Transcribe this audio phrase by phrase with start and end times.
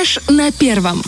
[0.00, 1.02] Фреш на первом.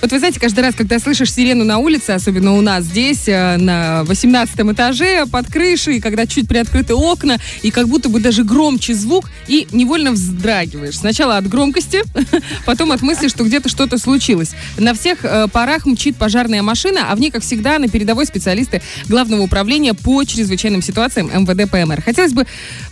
[0.00, 3.56] Вот вы знаете, каждый раз, когда слышишь сирену на улице, особенно у нас здесь, э,
[3.58, 8.94] на 18 этаже, под крышей, когда чуть приоткрыты окна, и как будто бы даже громче
[8.94, 10.96] звук, и невольно вздрагиваешь.
[10.96, 12.02] Сначала от громкости,
[12.64, 14.52] потом от мысли, что где-то что-то случилось.
[14.78, 18.80] На всех э, парах мчит пожарная машина, а в ней, как всегда, на передовой специалисты
[19.08, 22.02] Главного управления по чрезвычайным ситуациям МВД ПМР.
[22.02, 22.46] Хотелось бы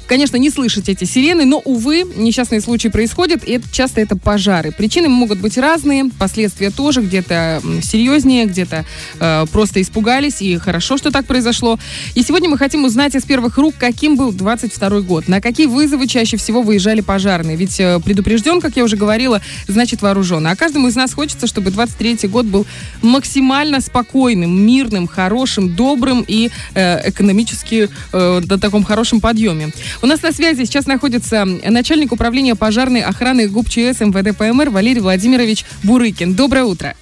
[0.07, 4.73] конечно, не слышать эти сирены, но, увы, несчастные случаи происходят, и это, часто это пожары.
[4.73, 8.85] Причины могут быть разные, последствия тоже, где-то серьезнее, где-то
[9.21, 11.79] э, просто испугались, и хорошо, что так произошло.
[12.15, 16.07] И сегодня мы хотим узнать из первых рук, каким был 22 год, на какие вызовы
[16.07, 17.57] чаще всего выезжали пожарные.
[17.57, 20.47] Ведь э, предупрежден, как я уже говорила, значит вооружен.
[20.47, 22.67] А каждому из нас хочется, чтобы 23 год был
[23.03, 29.71] максимально спокойным, мирным, хорошим, добрым и э, экономически э, на таком хорошем подъеме.
[30.03, 35.36] У нас на связи сейчас находится начальник управления пожарной охраны ГУП-ЧС МВД ПМР Валерий Владимирович
[35.85, 36.35] Бурыкин.
[36.35, 36.95] Доброе утро.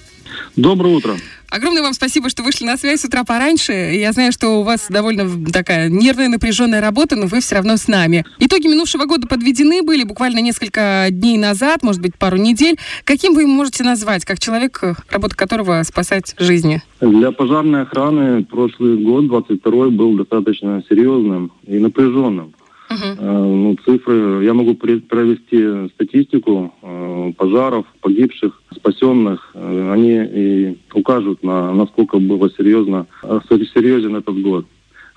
[0.56, 1.16] Доброе утро.
[1.51, 3.73] Огромное вам спасибо, что вышли на связь с утра пораньше.
[3.73, 7.87] Я знаю, что у вас довольно такая нервная, напряженная работа, но вы все равно с
[7.87, 8.24] нами.
[8.40, 12.77] Итоги минувшего года подведены были буквально несколько дней назад, может быть, пару недель.
[13.05, 16.82] Каким вы можете назвать, как человек, работа которого спасать жизни?
[17.01, 22.52] Для пожарной охраны прошлый год, 22 был достаточно серьезным и напряженным.
[22.95, 23.20] Uh-huh.
[23.20, 29.50] Ну, цифры, я могу провести статистику э, пожаров, погибших, спасенных.
[29.54, 33.06] Э, они и укажут на насколько было серьезно,
[33.48, 34.66] серьезен этот год.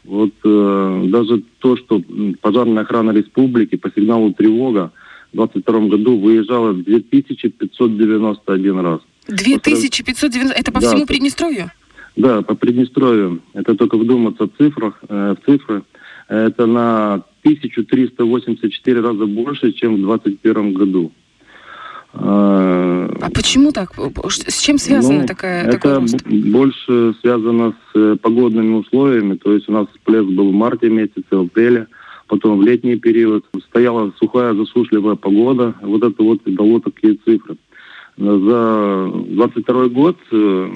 [0.07, 2.01] Вот э, даже то, что
[2.41, 4.93] пожарная охрана республики по сигналу тревога
[5.33, 9.01] в 2022 году выезжала 2591 раз.
[9.27, 10.53] 2590?
[10.53, 11.69] Это по да, всему Приднестровью?
[12.15, 13.41] Да, по Приднестровью.
[13.53, 15.83] Это только вдуматься в цифрах, э, в цифры.
[16.29, 21.11] Это на 1384 раза больше, чем в 2021 году.
[22.13, 23.91] А, а почему так?
[24.29, 26.25] С чем связана ну, такая Это такой рост?
[26.27, 29.35] больше связано с э, погодными условиями.
[29.35, 31.87] То есть у нас всплеск был в марте месяце, в апреле,
[32.27, 33.45] потом в летний период.
[33.69, 35.75] Стояла сухая засушливая погода.
[35.81, 37.57] Вот это вот дало такие цифры.
[38.17, 40.69] За 22 год э,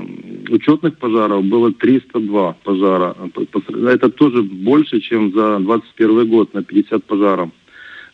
[0.50, 3.16] учетных пожаров было 302 пожара.
[3.88, 7.50] Это тоже больше, чем за 21 год на 50 пожаров.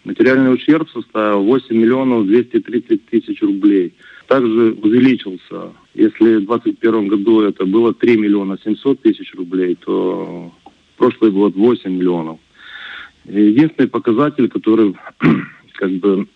[0.05, 3.93] Материальный ущерб составил 8 миллионов 230 тысяч рублей.
[4.27, 5.73] Также увеличился.
[5.93, 10.53] Если в 2021 году это было 3 миллиона 700 тысяч рублей, то
[10.95, 12.39] прошлый год 8 миллионов.
[13.25, 14.95] Единственный показатель, который
[15.73, 16.27] как бы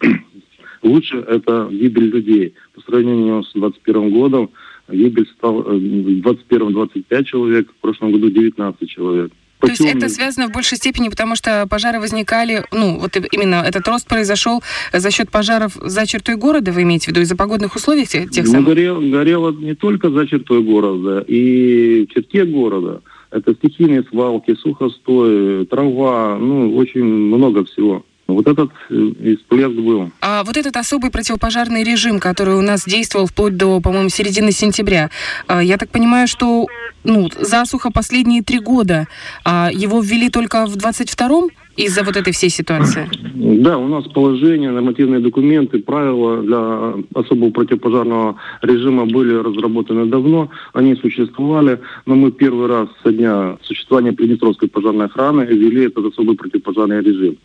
[0.84, 2.54] лучше, это гибель людей.
[2.74, 4.50] По сравнению с 2021 годом
[4.90, 9.32] гибель стал э, в 2021-25 человек, в прошлом году 19 человек.
[9.62, 13.88] То есть это связано в большей степени, потому что пожары возникали, ну, вот именно этот
[13.88, 18.06] рост произошел за счет пожаров за чертой города, вы имеете в виду, из-за погодных условий
[18.06, 18.70] тех, тех ну, самых?
[18.70, 23.02] Горело, горело не только за чертой города, и в черте города.
[23.30, 28.04] Это стихийные свалки, сухостой, трава, ну, очень много всего.
[28.34, 30.12] Вот этот э, всплеск был.
[30.22, 35.10] А вот этот особый противопожарный режим, который у нас действовал вплоть до, по-моему, середины сентября,
[35.48, 36.68] а, я так понимаю, что
[37.04, 39.08] ну, засуха последние три года,
[39.44, 43.10] а его ввели только в 22-м из-за вот этой всей ситуации?
[43.34, 50.96] Да, у нас положение, нормативные документы, правила для особого противопожарного режима были разработаны давно, они
[50.96, 57.02] существовали, но мы первый раз со дня существования Приднестровской пожарной охраны ввели этот особый противопожарный
[57.02, 57.38] режим.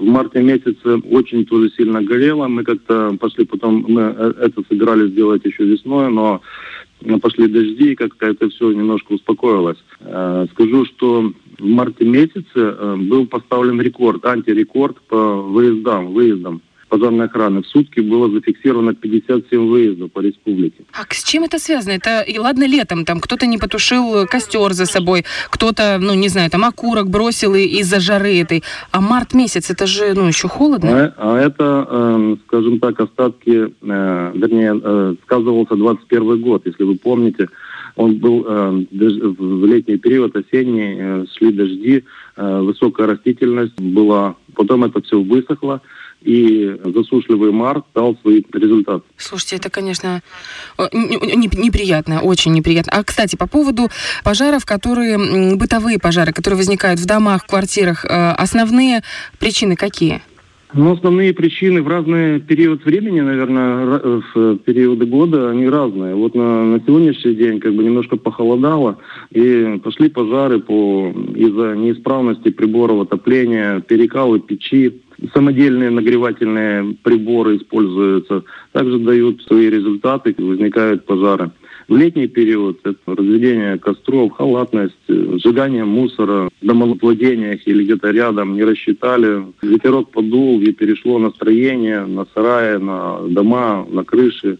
[0.00, 2.48] В марте месяце очень тоже сильно горело.
[2.48, 6.40] Мы как-то пошли потом, мы э, это собирались сделать еще весной, но
[7.20, 9.76] пошли дожди, и как-то это все немножко успокоилось.
[10.00, 17.26] Э, скажу, что в марте месяце э, был поставлен рекорд, антирекорд по выездам, выездам пожарной
[17.26, 17.62] охраны.
[17.62, 20.84] В сутки было зафиксировано 57 выездов по республике.
[20.92, 21.92] А с чем это связано?
[21.92, 26.50] Это, и ладно, летом, там кто-то не потушил костер за собой, кто-то, ну, не знаю,
[26.50, 28.62] там окурок бросил из-за жары этой.
[28.90, 30.90] А март месяц, это же, ну, еще холодно.
[30.90, 36.96] А, а это, э, скажем так, остатки, э, вернее, э, сказывался 21 год, если вы
[36.96, 37.48] помните.
[37.96, 42.04] Он был э, в летний период, осенний, э, шли дожди,
[42.36, 44.36] э, высокая растительность была.
[44.54, 45.80] Потом это все высохло
[46.22, 49.02] и засушливый март дал свои результаты.
[49.16, 50.22] Слушайте, это, конечно,
[50.78, 52.92] неприятно, очень неприятно.
[52.94, 53.88] А, кстати, по поводу
[54.24, 59.02] пожаров, которые, бытовые пожары, которые возникают в домах, в квартирах, э, основные
[59.38, 60.22] причины какие?
[60.72, 66.14] Ну, основные причины в разный период времени, наверное, в периоды года, они разные.
[66.14, 68.98] Вот на, на сегодняшний день как бы немножко похолодало,
[69.32, 75.02] и пошли пожары по, из-за неисправности приборов отопления, перекалы печи,
[75.34, 81.50] самодельные нагревательные приборы используются, также дают свои результаты, возникают пожары.
[81.88, 88.62] В летний период это разведение костров, халатность, сжигание мусора в домовладениях или где-то рядом не
[88.62, 89.44] рассчитали.
[89.60, 94.58] Ветерок подул и перешло настроение на сараи, на дома, на крыши.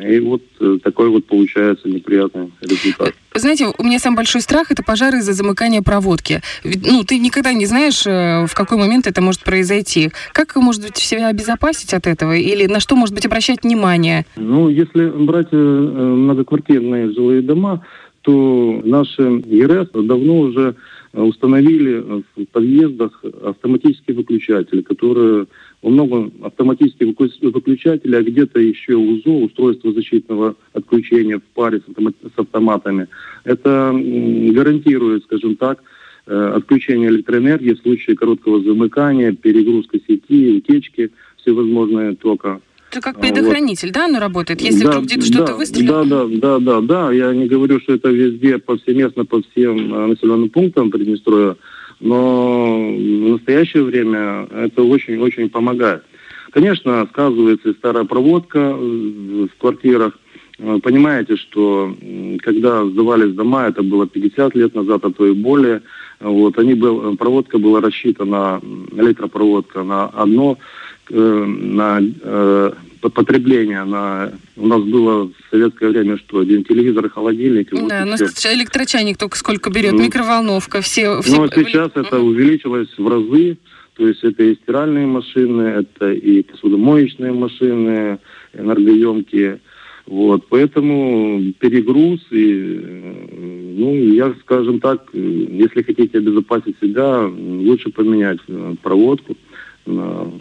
[0.00, 3.12] И вот э, такой вот получается неприятный результат.
[3.34, 6.40] Знаете, у меня самый большой страх это пожары из-за замыкания проводки.
[6.64, 10.10] Ведь, ну, ты никогда не знаешь, э, в какой момент это может произойти.
[10.32, 12.34] Как, может быть, себя обезопасить от этого?
[12.34, 14.24] Или на что, может быть, обращать внимание?
[14.36, 17.84] Ну, если брать э, многоквартирные жилые дома,
[18.22, 20.76] то наши ЕРС давно уже
[21.12, 25.46] установили в подъездах автоматические выключатели, которые
[25.82, 33.08] во многом автоматические выключатели, а где-то еще УЗО, устройство защитного отключения в паре с, автоматами.
[33.44, 35.82] Это гарантирует, скажем так,
[36.26, 42.60] э, отключение электроэнергии в случае короткого замыкания, перегрузка сети, утечки всевозможные тока.
[42.92, 43.94] Это как предохранитель, вот.
[43.94, 44.60] да, оно работает?
[44.60, 46.04] Если да, вдруг где-то да, что-то выстрелило?
[46.04, 47.12] Да, да, да, да, да.
[47.12, 51.56] Я не говорю, что это везде, повсеместно, по всем э, населенным пунктам Приднестровья,
[52.02, 56.02] но в настоящее время это очень-очень помогает.
[56.50, 60.18] Конечно, сказывается и старая проводка в квартирах.
[60.82, 61.96] Понимаете, что
[62.40, 65.82] когда сдавались дома, это было 50 лет назад, а то и более,
[66.20, 68.60] вот, они был, проводка была рассчитана,
[68.92, 70.58] электропроводка на одно,
[71.10, 72.72] э, на э,
[73.10, 73.84] потребление.
[73.84, 74.32] На...
[74.56, 76.40] У нас было в советское время что?
[76.40, 77.70] Один телевизор холодильник.
[77.70, 78.54] Да, вот у нас все.
[78.54, 81.20] электрочайник только сколько берет, ну, микроволновка, все...
[81.22, 81.36] все...
[81.36, 83.58] Ну, а сейчас это увеличилось в разы.
[83.94, 88.18] То есть это и стиральные машины, это и посудомоечные машины,
[88.54, 89.60] энергоемкие.
[90.06, 92.80] Вот, поэтому перегруз и,
[93.76, 99.36] ну, я, скажем так, если хотите обезопасить себя, лучше поменять э, проводку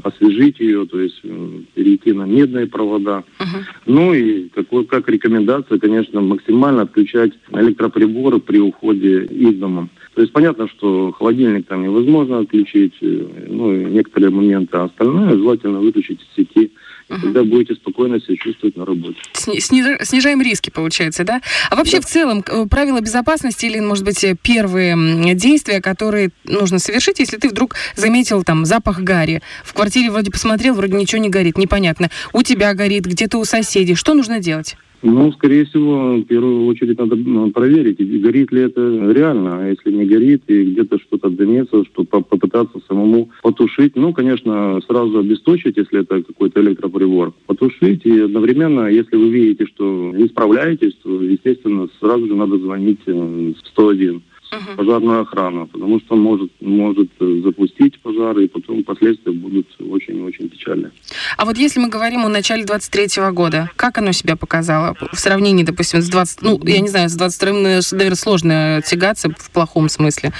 [0.03, 3.23] освежить ее, то есть э, перейти на медные провода.
[3.39, 3.63] Uh-huh.
[3.85, 9.89] Ну и какой, как рекомендация, конечно, максимально отключать электроприборы при уходе из дома.
[10.13, 15.35] То есть понятно, что холодильник там невозможно отключить, э, ну и некоторые моменты, а остальное
[15.35, 16.71] желательно выключить из сети
[17.11, 17.21] угу.
[17.21, 19.17] тогда будете спокойно себя чувствовать на работе.
[19.33, 21.41] Снижаем риски, получается, да?
[21.69, 22.01] А вообще да.
[22.01, 24.95] в целом э, правила безопасности или, может быть, э, первые
[25.35, 30.75] действия, которые нужно совершить, если ты вдруг заметил там запах гари, в квартире вроде посмотрел,
[30.75, 34.75] вроде ничего не горит, непонятно, у тебя горит, где-то у соседей, что нужно делать?
[35.03, 37.15] Ну, скорее всего, в первую очередь надо
[37.51, 38.81] проверить, горит ли это
[39.11, 39.57] реально.
[39.59, 43.95] А если не горит и где-то что-то дымится, что попытаться самому потушить.
[43.95, 46.61] Ну, конечно, сразу обесточить, если это какой-то
[47.01, 47.33] электроприбор.
[47.45, 52.99] Потушить и одновременно, если вы видите, что не справляетесь, то, естественно, сразу же надо звонить
[53.05, 54.21] в 101
[54.51, 54.75] uh-huh.
[54.75, 60.91] пожарную охрану, потому что может, может э, запустить пожары, и потом последствия будут очень-очень печальные.
[61.37, 65.63] А вот если мы говорим о начале 23 года, как оно себя показало в сравнении,
[65.63, 70.31] допустим, с 20, ну, я не знаю, с 22 наверное, сложно тягаться в плохом смысле.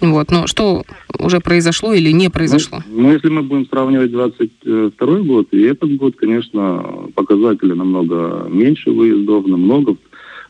[0.00, 0.84] Вот, но что
[1.18, 2.82] уже произошло или не произошло?
[2.86, 8.90] Ну, ну если мы будем сравнивать 22 год и этот год, конечно, показатели намного меньше
[8.90, 9.96] выездов, намного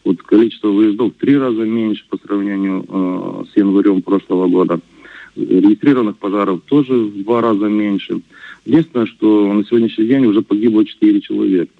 [0.04, 4.80] вот количество выездов в три раза меньше по сравнению э, с январем прошлого года.
[5.36, 8.20] Регистрированных пожаров тоже в два раза меньше.
[8.64, 11.72] Единственное, что на сегодняшний день уже погибло 4 человека.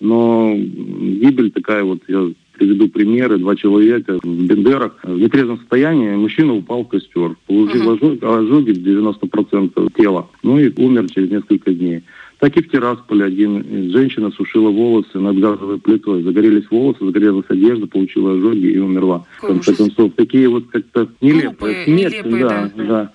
[0.00, 6.54] Но гибель такая вот, я приведу примеры, два человека в Бендерах в нетрезвом состоянии, мужчина
[6.54, 8.38] упал в костер, получил uh-huh.
[8.38, 12.02] ожоги 90% тела, ну и умер через несколько дней
[12.40, 16.22] так и в Тирасполе один женщина сушила волосы над газовой плитой.
[16.22, 19.26] Загорелись волосы, загорелась одежда, получила ожоги и умерла.
[19.42, 21.84] в конце концов, такие вот как-то нелепые.
[21.86, 23.12] Нет, да, да, да.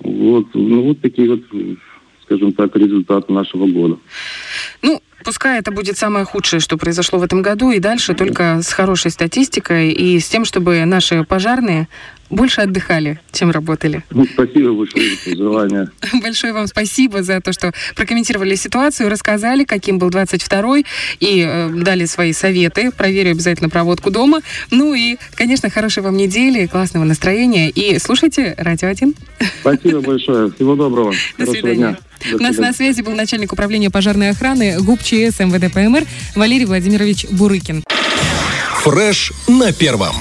[0.00, 1.42] Вот, ну вот такие вот,
[2.24, 3.96] скажем так, результаты нашего года.
[4.82, 8.72] Ну, пускай это будет самое худшее, что произошло в этом году, и дальше только с
[8.72, 11.88] хорошей статистикой и с тем, чтобы наши пожарные
[12.30, 14.04] больше отдыхали, чем работали.
[14.10, 15.88] Ну, спасибо большое за желание.
[16.22, 20.84] Большое вам спасибо за то, что прокомментировали ситуацию, рассказали, каким был 22-й,
[21.20, 22.90] и э, дали свои советы.
[22.90, 24.40] Проверю обязательно проводку дома.
[24.70, 27.70] Ну и, конечно, хорошей вам недели, классного настроения.
[27.70, 29.14] И слушайте Радио 1.
[29.60, 30.50] Спасибо большое.
[30.52, 31.14] Всего доброго.
[31.38, 31.76] До свидания.
[31.76, 31.98] Дня.
[32.34, 36.04] У нас на связи был начальник управления пожарной охраны ГУП ЧС МВД ПМР
[36.34, 37.84] Валерий Владимирович Бурыкин.
[38.82, 40.14] Фреш на первом.